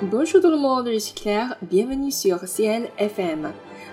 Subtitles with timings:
[0.00, 1.56] Bonjour tout le monde, je suis Claire.
[1.60, 3.48] Bienvenue sur CL FM.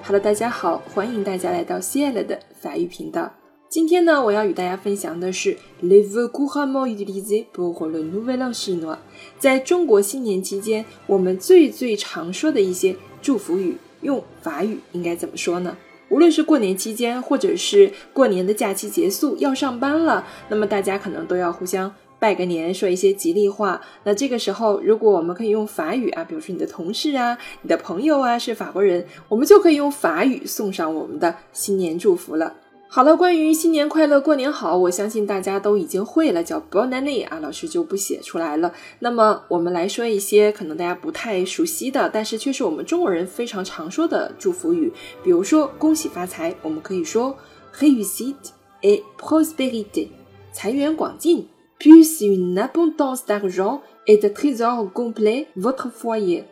[0.06, 3.34] Hello，大家好，欢迎大家来到 CL 的法语频道。
[3.70, 8.98] 今天呢，我要与大家分享的是 les vœux couramment utilisés pour le Nouvel An chinois。
[9.40, 15.76] 在中国新年期间，我们最最常说的一些祝福语，用法语应该怎么说呢？
[16.10, 21.92] 无论是过年期间，或者是过年的假期结束要上班了，那么大家可能都要互相
[22.26, 23.80] 拜个年，说一些吉利话。
[24.04, 32.56] 那这个时候，如果我们可以用法语啊，比如说你的同事啊、你的朋友啊是法国人，我们就可以用法语送上我们的新年祝福了。
[32.88, 38.74] 好了，关于新年快乐、过年好，我相信大家都已经会了，叫 Bonne année 啊，老师就不写出来了。
[38.98, 44.92] 那么我们来说一些可能大家不太熟悉的，但是却是我们中国人非常常说的祝福语，
[45.24, 47.38] 比如说恭喜发财，我们可以说
[47.78, 48.34] Réussite
[48.82, 50.08] et prospérité，
[50.52, 51.48] 财源广进
[51.85, 56.45] ；Puisse une abondance d'argent et de trésors complet votre foyer，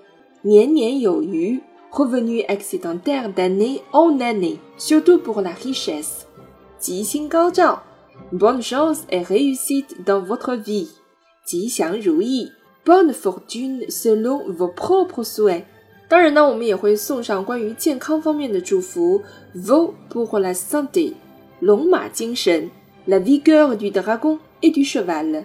[0.44, 6.26] 年年有余；Revenu excédentaire d'année en année，surtout pour la richesse。
[6.78, 7.82] 吉星高照，
[8.30, 10.88] bonne chance et réussite dans votre vie，
[11.44, 12.52] 吉祥如意，
[12.84, 15.64] bonne fortune selon vos propres souhaits。
[16.08, 19.22] 当然呢，我们也会送上关于健康方面的祝福，
[19.54, 21.14] vos pour la santé，
[21.60, 22.70] 龙马精神
[23.05, 25.43] ，la vigueur du dragon et du cheval，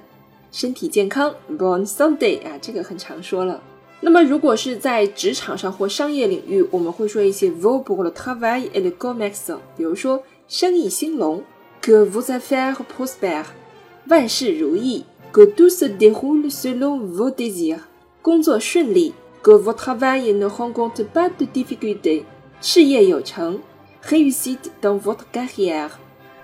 [0.50, 3.62] 身体健康，bonne santé 啊，这个很常说了。
[4.00, 10.22] 那么如果是在职场上或商业领域，我们会说一些 vos pour le travail et le commerce，比如说。
[10.50, 11.42] 生意兴隆
[11.82, 13.44] ，que vos affaires prospèrent，
[14.06, 17.80] 万事如意，que tout se déroule selon vos désirs，
[18.22, 22.22] 工作顺利，que votre travail ne rencontre pas de difficultés，
[22.62, 23.60] 事业有成
[24.02, 25.90] ，réussite dans votre carrière，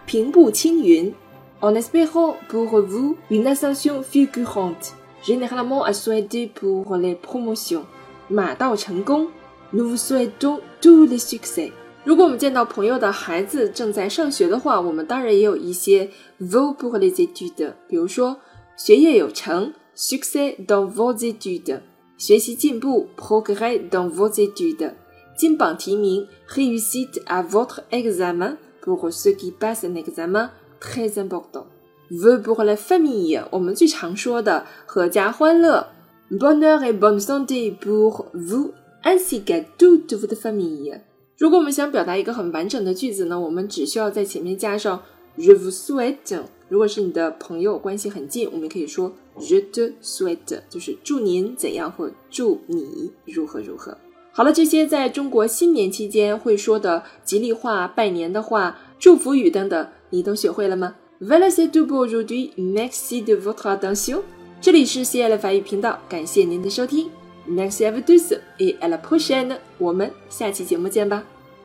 [0.06, 1.14] 平步青云，
[1.62, 7.84] en espérant pour vous une ascension fulgurante, généralement à souhaiter pour les promotions，
[8.30, 9.28] 马到成功，
[9.72, 11.72] nous vous souhaitons tous les succès。
[12.06, 18.38] 如果我们见到朋友的孩子正在上学的话，我们当然也有一些 vœux pour les études，比如说
[18.77, 21.82] 学业有成 succès dans vos études，
[22.17, 24.94] 学习进步 progrès dans vos études，
[25.38, 31.67] 金榜题名 réussite à votre examen Pour ceux qui passent un examen très important。
[32.11, 35.89] vœux pour la famille，我们最常说的阖家欢乐
[36.30, 38.72] bonheur et bonne santé pour vous
[39.02, 41.00] ainsi que toute votre famille。
[41.39, 45.02] 如果我们想表达一个很完整的句子呢，我们只需要在前面加上
[45.39, 46.42] je vous souhaite。
[46.68, 53.96] 如果是你的朋友关系很近，我们可以说 je te souhaite，就是祝您怎样或祝你如何如何。
[54.36, 62.50] 好了，这些在中国新年期间会说的吉利话、拜年的话、祝福语等等，你都学会了吗？Voilà c'est tout pour aujourd'hui.
[62.56, 64.22] Merci de votre attention.
[64.61, 67.08] 这里是 C L 法语频道，感谢您的收听。
[67.46, 69.56] Merci à vous tous et à la prochaine！
[69.78, 71.33] 我们下期节目见吧。